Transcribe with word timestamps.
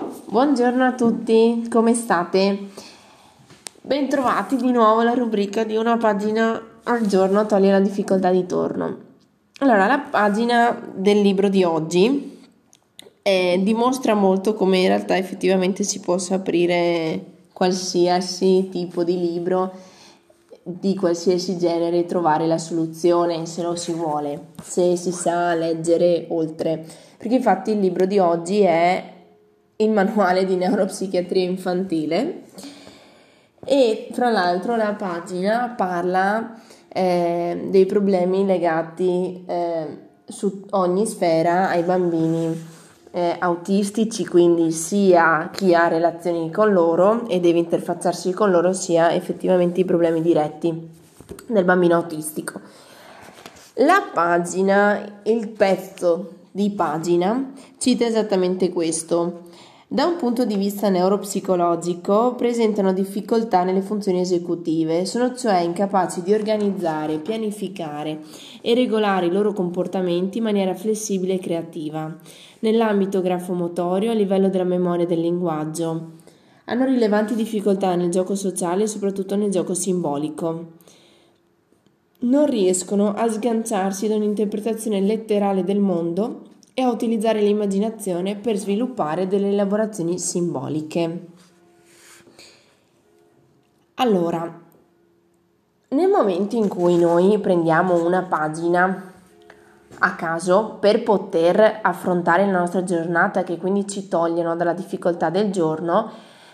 Buongiorno 0.00 0.84
a 0.84 0.92
tutti, 0.92 1.66
come 1.68 1.92
state? 1.92 2.68
Bentrovati 3.80 4.54
di 4.54 4.70
nuovo 4.70 5.00
alla 5.00 5.14
rubrica 5.14 5.64
di 5.64 5.74
una 5.74 5.96
pagina 5.96 6.62
al 6.84 7.04
giorno 7.06 7.44
toglie 7.46 7.72
la 7.72 7.80
difficoltà 7.80 8.30
di 8.30 8.46
torno. 8.46 8.96
Allora, 9.58 9.88
la 9.88 9.98
pagina 9.98 10.80
del 10.94 11.20
libro 11.20 11.48
di 11.48 11.64
oggi 11.64 12.38
eh, 13.22 13.60
dimostra 13.60 14.14
molto 14.14 14.54
come 14.54 14.78
in 14.78 14.86
realtà 14.86 15.16
effettivamente 15.16 15.82
si 15.82 15.98
possa 15.98 16.36
aprire 16.36 17.24
qualsiasi 17.52 18.68
tipo 18.70 19.02
di 19.02 19.18
libro 19.18 19.72
di 20.62 20.94
qualsiasi 20.94 21.58
genere 21.58 21.98
e 21.98 22.06
trovare 22.06 22.46
la 22.46 22.58
soluzione 22.58 23.46
se 23.46 23.62
lo 23.62 23.74
si 23.74 23.92
vuole, 23.92 24.50
se 24.62 24.94
si 24.94 25.10
sa 25.10 25.54
leggere 25.54 26.26
oltre. 26.28 26.86
Perché 27.16 27.34
infatti 27.34 27.72
il 27.72 27.80
libro 27.80 28.06
di 28.06 28.20
oggi 28.20 28.60
è 28.60 29.16
il 29.80 29.90
manuale 29.90 30.44
di 30.44 30.56
neuropsichiatria 30.56 31.44
infantile 31.44 32.42
e 33.64 34.08
tra 34.12 34.28
l'altro 34.30 34.76
la 34.76 34.94
pagina 34.94 35.74
parla 35.76 36.60
eh, 36.88 37.66
dei 37.70 37.86
problemi 37.86 38.44
legati 38.44 39.44
eh, 39.46 39.86
su 40.24 40.64
ogni 40.70 41.06
sfera 41.06 41.68
ai 41.68 41.82
bambini 41.82 42.76
eh, 43.10 43.36
autistici, 43.38 44.26
quindi 44.26 44.72
sia 44.72 45.50
chi 45.52 45.74
ha 45.74 45.88
relazioni 45.88 46.50
con 46.50 46.72
loro 46.72 47.26
e 47.28 47.40
deve 47.40 47.58
interfacciarsi 47.58 48.32
con 48.32 48.50
loro, 48.50 48.72
sia 48.72 49.12
effettivamente 49.12 49.80
i 49.80 49.84
problemi 49.84 50.20
diretti 50.20 50.88
del 51.46 51.64
bambino 51.64 51.94
autistico. 51.94 52.60
La 53.74 54.08
pagina, 54.12 55.20
il 55.22 55.48
pezzo 55.48 56.32
di 56.50 56.70
pagina 56.70 57.52
cita 57.78 58.04
esattamente 58.04 58.70
questo. 58.70 59.46
Da 59.90 60.04
un 60.04 60.16
punto 60.16 60.44
di 60.44 60.56
vista 60.56 60.90
neuropsicologico 60.90 62.34
presentano 62.34 62.92
difficoltà 62.92 63.64
nelle 63.64 63.80
funzioni 63.80 64.20
esecutive, 64.20 65.06
sono 65.06 65.34
cioè 65.34 65.60
incapaci 65.60 66.20
di 66.20 66.34
organizzare, 66.34 67.16
pianificare 67.16 68.20
e 68.60 68.74
regolare 68.74 69.24
i 69.24 69.32
loro 69.32 69.54
comportamenti 69.54 70.36
in 70.38 70.44
maniera 70.44 70.74
flessibile 70.74 71.36
e 71.36 71.38
creativa, 71.38 72.14
nell'ambito 72.58 73.22
grafomotorio 73.22 74.10
a 74.10 74.14
livello 74.14 74.50
della 74.50 74.64
memoria 74.64 75.06
del 75.06 75.22
linguaggio. 75.22 76.10
Hanno 76.66 76.84
rilevanti 76.84 77.34
difficoltà 77.34 77.94
nel 77.94 78.10
gioco 78.10 78.34
sociale 78.34 78.82
e 78.82 78.88
soprattutto 78.88 79.36
nel 79.36 79.50
gioco 79.50 79.72
simbolico. 79.72 80.72
Non 82.18 82.44
riescono 82.44 83.14
a 83.14 83.26
sganciarsi 83.26 84.06
da 84.06 84.16
un'interpretazione 84.16 85.00
letterale 85.00 85.64
del 85.64 85.80
mondo 85.80 86.47
e 86.78 86.82
a 86.82 86.90
utilizzare 86.90 87.40
l'immaginazione 87.40 88.36
per 88.36 88.54
sviluppare 88.54 89.26
delle 89.26 89.48
elaborazioni 89.48 90.16
simboliche. 90.16 91.26
Allora, 93.94 94.60
nel 95.88 96.08
momento 96.08 96.54
in 96.54 96.68
cui 96.68 96.96
noi 96.96 97.36
prendiamo 97.40 98.06
una 98.06 98.22
pagina 98.22 99.12
a 99.98 100.14
caso 100.14 100.76
per 100.78 101.02
poter 101.02 101.80
affrontare 101.82 102.46
la 102.46 102.60
nostra 102.60 102.84
giornata, 102.84 103.42
che 103.42 103.56
quindi 103.56 103.88
ci 103.88 104.06
togliono 104.06 104.54
dalla 104.54 104.72
difficoltà 104.72 105.30
del 105.30 105.50
giorno, 105.50 106.08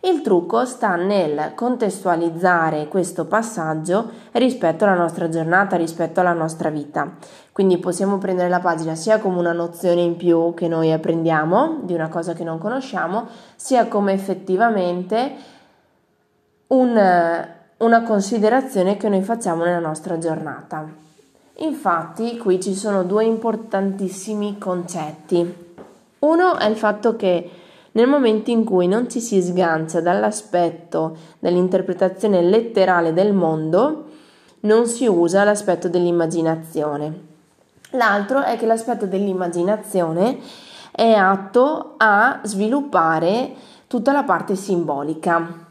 il 0.00 0.22
trucco 0.22 0.64
sta 0.64 0.94
nel 0.94 1.52
contestualizzare 1.54 2.86
questo 2.86 3.24
passaggio 3.24 4.08
rispetto 4.32 4.84
alla 4.84 4.94
nostra 4.94 5.28
giornata, 5.28 5.76
rispetto 5.76 6.20
alla 6.20 6.32
nostra 6.32 6.70
vita. 6.70 7.10
Quindi 7.50 7.78
possiamo 7.78 8.18
prendere 8.18 8.48
la 8.48 8.60
pagina 8.60 8.94
sia 8.94 9.18
come 9.18 9.38
una 9.38 9.52
nozione 9.52 10.02
in 10.02 10.16
più 10.16 10.54
che 10.54 10.68
noi 10.68 10.92
apprendiamo 10.92 11.80
di 11.82 11.94
una 11.94 12.08
cosa 12.08 12.32
che 12.32 12.44
non 12.44 12.58
conosciamo, 12.58 13.26
sia 13.56 13.88
come 13.88 14.12
effettivamente 14.12 15.32
un, 16.68 17.46
una 17.78 18.02
considerazione 18.02 18.96
che 18.96 19.08
noi 19.08 19.22
facciamo 19.22 19.64
nella 19.64 19.80
nostra 19.80 20.18
giornata. 20.18 20.86
Infatti 21.60 22.38
qui 22.38 22.60
ci 22.60 22.76
sono 22.76 23.02
due 23.02 23.24
importantissimi 23.24 24.58
concetti. 24.58 25.66
Uno 26.20 26.56
è 26.56 26.66
il 26.66 26.76
fatto 26.76 27.16
che 27.16 27.50
nel 27.92 28.06
momento 28.06 28.50
in 28.50 28.64
cui 28.64 28.86
non 28.86 29.08
ci 29.08 29.20
si 29.20 29.40
sgancia 29.40 30.00
dall'aspetto 30.00 31.16
dell'interpretazione 31.38 32.42
letterale 32.42 33.12
del 33.12 33.32
mondo, 33.32 34.04
non 34.60 34.86
si 34.86 35.06
usa 35.06 35.44
l'aspetto 35.44 35.88
dell'immaginazione. 35.88 37.26
L'altro 37.92 38.42
è 38.42 38.56
che 38.56 38.66
l'aspetto 38.66 39.06
dell'immaginazione 39.06 40.38
è 40.90 41.12
atto 41.12 41.94
a 41.96 42.40
sviluppare 42.42 43.54
tutta 43.86 44.12
la 44.12 44.24
parte 44.24 44.56
simbolica. 44.56 45.66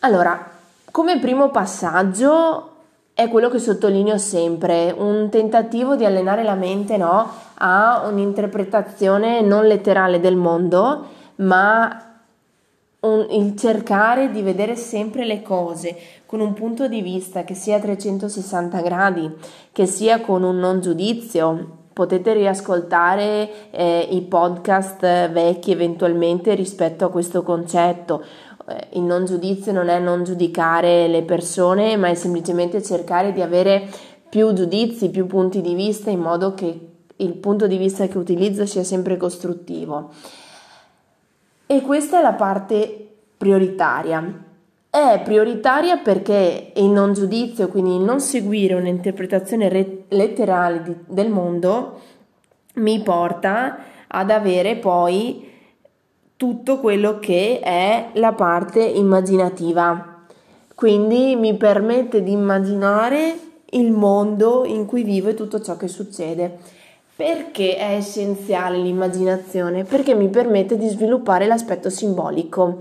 Allora, 0.00 0.50
come 0.90 1.18
primo 1.18 1.50
passaggio 1.50 2.70
è 3.14 3.28
quello 3.28 3.48
che 3.48 3.58
sottolineo 3.58 4.18
sempre, 4.18 4.94
un 4.96 5.28
tentativo 5.30 5.94
di 5.94 6.04
allenare 6.04 6.42
la 6.42 6.54
mente 6.54 6.96
no, 6.96 7.30
a 7.58 8.06
un'interpretazione 8.06 9.40
non 9.40 9.66
letterale 9.66 10.20
del 10.20 10.36
mondo, 10.36 11.06
ma 11.36 12.18
un, 13.00 13.26
il 13.30 13.56
cercare 13.56 14.30
di 14.30 14.42
vedere 14.42 14.76
sempre 14.76 15.24
le 15.24 15.42
cose 15.42 15.96
con 16.26 16.40
un 16.40 16.54
punto 16.54 16.88
di 16.88 17.02
vista 17.02 17.44
che 17.44 17.54
sia 17.54 17.76
a 17.76 17.80
360 17.80 18.80
gradi, 18.80 19.30
che 19.72 19.86
sia 19.86 20.20
con 20.20 20.42
un 20.42 20.58
non 20.58 20.80
giudizio. 20.80 21.84
Potete 21.92 22.34
riascoltare 22.34 23.70
eh, 23.70 24.06
i 24.10 24.20
podcast 24.20 25.30
vecchi 25.30 25.70
eventualmente 25.70 26.54
rispetto 26.54 27.06
a 27.06 27.10
questo 27.10 27.42
concetto 27.42 28.22
eh, 28.68 28.88
il 28.94 29.02
non 29.02 29.24
giudizio 29.24 29.72
non 29.72 29.88
è 29.88 29.98
non 29.98 30.24
giudicare 30.24 31.06
le 31.08 31.22
persone, 31.22 31.96
ma 31.96 32.08
è 32.08 32.14
semplicemente 32.14 32.82
cercare 32.82 33.32
di 33.32 33.40
avere 33.40 33.88
più 34.28 34.52
giudizi, 34.52 35.10
più 35.10 35.26
punti 35.26 35.60
di 35.60 35.74
vista 35.74 36.10
in 36.10 36.20
modo 36.20 36.54
che 36.54 36.95
il 37.16 37.32
punto 37.34 37.66
di 37.66 37.76
vista 37.76 38.06
che 38.06 38.18
utilizzo 38.18 38.66
sia 38.66 38.84
sempre 38.84 39.16
costruttivo. 39.16 40.10
E 41.66 41.80
questa 41.80 42.18
è 42.18 42.22
la 42.22 42.34
parte 42.34 43.14
prioritaria. 43.36 44.44
È 44.88 45.20
prioritaria 45.24 45.98
perché 45.98 46.72
il 46.76 46.86
non 46.86 47.12
giudizio, 47.12 47.68
quindi 47.68 47.96
il 47.96 48.02
non 48.02 48.20
seguire 48.20 48.74
un'interpretazione 48.74 49.68
re- 49.68 50.04
letterale 50.08 50.82
di, 50.82 50.94
del 51.06 51.28
mondo, 51.28 52.00
mi 52.74 53.00
porta 53.00 53.78
ad 54.06 54.30
avere 54.30 54.76
poi 54.76 55.52
tutto 56.36 56.78
quello 56.78 57.18
che 57.18 57.60
è 57.60 58.10
la 58.14 58.32
parte 58.32 58.82
immaginativa. 58.82 60.24
Quindi 60.74 61.34
mi 61.36 61.56
permette 61.56 62.22
di 62.22 62.32
immaginare 62.32 63.38
il 63.70 63.90
mondo 63.90 64.64
in 64.64 64.86
cui 64.86 65.02
vivo 65.02 65.30
e 65.30 65.34
tutto 65.34 65.60
ciò 65.60 65.76
che 65.76 65.88
succede. 65.88 66.58
Perché 67.16 67.76
è 67.78 67.94
essenziale 67.94 68.76
l'immaginazione? 68.76 69.84
Perché 69.84 70.14
mi 70.14 70.28
permette 70.28 70.76
di 70.76 70.86
sviluppare 70.86 71.46
l'aspetto 71.46 71.88
simbolico. 71.88 72.80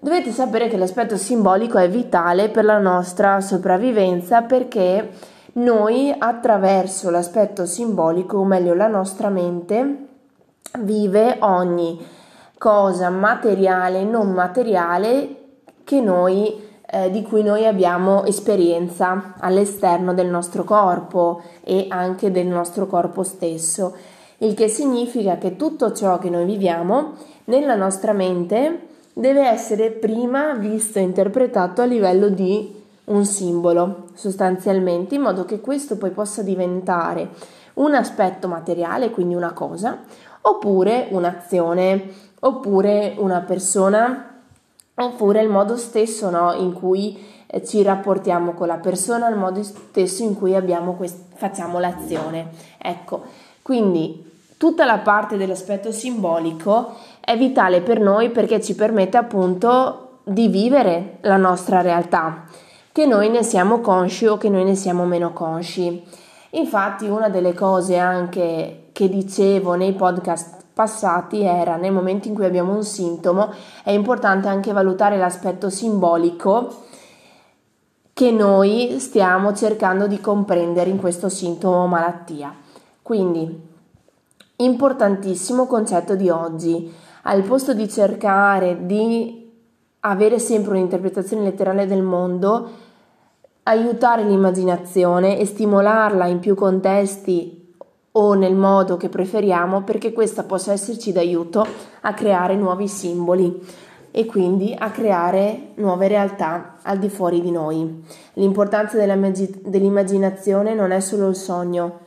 Dovete 0.00 0.30
sapere 0.30 0.68
che 0.68 0.78
l'aspetto 0.78 1.18
simbolico 1.18 1.76
è 1.76 1.90
vitale 1.90 2.48
per 2.48 2.64
la 2.64 2.78
nostra 2.78 3.42
sopravvivenza 3.42 4.40
perché 4.40 5.10
noi 5.54 6.14
attraverso 6.16 7.10
l'aspetto 7.10 7.66
simbolico, 7.66 8.38
o 8.38 8.44
meglio 8.44 8.72
la 8.72 8.88
nostra 8.88 9.28
mente, 9.28 10.06
vive 10.78 11.36
ogni 11.40 12.02
cosa 12.56 13.10
materiale, 13.10 14.04
non 14.04 14.30
materiale 14.32 15.36
che 15.84 16.00
noi, 16.00 16.71
eh, 16.94 17.10
di 17.10 17.22
cui 17.22 17.42
noi 17.42 17.66
abbiamo 17.66 18.24
esperienza 18.24 19.32
all'esterno 19.38 20.12
del 20.12 20.26
nostro 20.26 20.62
corpo 20.62 21.40
e 21.64 21.86
anche 21.88 22.30
del 22.30 22.46
nostro 22.46 22.86
corpo 22.86 23.22
stesso. 23.22 23.96
Il 24.38 24.52
che 24.52 24.68
significa 24.68 25.38
che 25.38 25.56
tutto 25.56 25.92
ciò 25.92 26.18
che 26.18 26.28
noi 26.28 26.44
viviamo 26.44 27.14
nella 27.44 27.76
nostra 27.76 28.12
mente 28.12 28.88
deve 29.14 29.48
essere 29.48 29.90
prima 29.90 30.52
visto 30.52 30.98
e 30.98 31.02
interpretato 31.02 31.80
a 31.80 31.86
livello 31.86 32.28
di 32.28 32.80
un 33.04 33.24
simbolo, 33.24 34.08
sostanzialmente, 34.12 35.14
in 35.14 35.22
modo 35.22 35.46
che 35.46 35.60
questo 35.60 35.96
poi 35.96 36.10
possa 36.10 36.42
diventare 36.42 37.30
un 37.74 37.94
aspetto 37.94 38.48
materiale, 38.48 39.10
quindi 39.10 39.34
una 39.34 39.52
cosa, 39.54 40.00
oppure 40.42 41.08
un'azione, 41.10 42.10
oppure 42.40 43.14
una 43.16 43.40
persona, 43.40 44.31
oppure 44.94 45.42
il 45.42 45.48
modo 45.48 45.76
stesso 45.76 46.30
no, 46.30 46.52
in 46.52 46.72
cui 46.72 47.18
eh, 47.46 47.64
ci 47.64 47.82
rapportiamo 47.82 48.52
con 48.52 48.66
la 48.66 48.76
persona, 48.76 49.28
il 49.28 49.36
modo 49.36 49.62
stesso 49.62 50.22
in 50.22 50.36
cui 50.36 50.54
quest- 50.96 51.34
facciamo 51.34 51.78
l'azione. 51.78 52.50
Ecco, 52.78 53.22
quindi 53.62 54.30
tutta 54.56 54.84
la 54.84 54.98
parte 54.98 55.36
dell'aspetto 55.36 55.92
simbolico 55.92 56.94
è 57.20 57.36
vitale 57.36 57.80
per 57.80 58.00
noi 58.00 58.30
perché 58.30 58.60
ci 58.60 58.74
permette 58.74 59.16
appunto 59.16 60.18
di 60.24 60.48
vivere 60.48 61.18
la 61.22 61.36
nostra 61.36 61.80
realtà, 61.80 62.44
che 62.92 63.06
noi 63.06 63.28
ne 63.28 63.42
siamo 63.42 63.80
consci 63.80 64.26
o 64.26 64.36
che 64.36 64.48
noi 64.48 64.64
ne 64.64 64.74
siamo 64.74 65.04
meno 65.04 65.32
consci. 65.32 66.02
Infatti 66.50 67.06
una 67.06 67.28
delle 67.28 67.54
cose 67.54 67.96
anche 67.96 68.88
che 68.92 69.08
dicevo 69.08 69.74
nei 69.74 69.92
podcast 69.94 70.61
passati 70.72 71.42
era 71.42 71.76
nel 71.76 71.92
momento 71.92 72.28
in 72.28 72.34
cui 72.34 72.44
abbiamo 72.44 72.74
un 72.74 72.84
sintomo 72.84 73.52
è 73.84 73.90
importante 73.90 74.48
anche 74.48 74.72
valutare 74.72 75.18
l'aspetto 75.18 75.68
simbolico 75.70 76.84
che 78.12 78.30
noi 78.30 78.98
stiamo 78.98 79.54
cercando 79.54 80.06
di 80.06 80.20
comprendere 80.20 80.90
in 80.90 80.98
questo 80.98 81.28
sintomo 81.28 81.86
malattia. 81.86 82.54
Quindi, 83.00 83.70
importantissimo 84.56 85.66
concetto 85.66 86.14
di 86.14 86.28
oggi, 86.28 86.92
al 87.22 87.42
posto 87.42 87.72
di 87.72 87.88
cercare 87.88 88.84
di 88.84 89.50
avere 90.00 90.38
sempre 90.38 90.72
un'interpretazione 90.72 91.42
letterale 91.42 91.86
del 91.86 92.02
mondo, 92.02 92.70
aiutare 93.64 94.24
l'immaginazione 94.24 95.38
e 95.38 95.46
stimolarla 95.46 96.26
in 96.26 96.38
più 96.38 96.54
contesti 96.54 97.61
o 98.12 98.34
nel 98.34 98.54
modo 98.54 98.96
che 98.96 99.08
preferiamo 99.08 99.82
perché 99.82 100.12
questa 100.12 100.42
possa 100.42 100.72
esserci 100.72 101.12
d'aiuto 101.12 101.66
a 102.02 102.12
creare 102.12 102.56
nuovi 102.56 102.86
simboli 102.88 103.60
e 104.10 104.26
quindi 104.26 104.74
a 104.78 104.90
creare 104.90 105.70
nuove 105.76 106.08
realtà 106.08 106.76
al 106.82 106.98
di 106.98 107.08
fuori 107.08 107.40
di 107.40 107.50
noi. 107.50 108.04
L'importanza 108.34 108.98
dell'immaginazione 108.98 110.74
non 110.74 110.90
è 110.90 111.00
solo 111.00 111.28
il 111.28 111.34
sogno, 111.34 112.00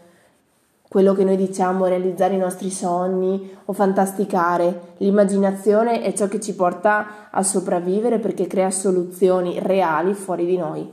quello 0.87 1.13
che 1.13 1.23
noi 1.23 1.35
diciamo 1.35 1.87
realizzare 1.87 2.35
i 2.35 2.37
nostri 2.37 2.69
sogni 2.69 3.57
o 3.65 3.73
fantasticare. 3.73 4.93
L'immaginazione 4.97 6.03
è 6.03 6.13
ciò 6.13 6.27
che 6.27 6.39
ci 6.39 6.53
porta 6.53 7.29
a 7.31 7.41
sopravvivere 7.41 8.19
perché 8.19 8.45
crea 8.45 8.69
soluzioni 8.69 9.59
reali 9.59 10.13
fuori 10.13 10.45
di 10.45 10.57
noi. 10.57 10.87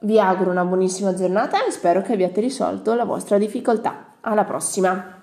Vi 0.00 0.18
auguro 0.18 0.50
una 0.50 0.64
buonissima 0.64 1.14
giornata 1.14 1.64
e 1.64 1.70
spero 1.70 2.02
che 2.02 2.12
abbiate 2.12 2.40
risolto 2.40 2.92
la 2.94 3.04
vostra 3.04 3.38
difficoltà. 3.38 4.13
Alla 4.26 4.44
prossima! 4.44 5.13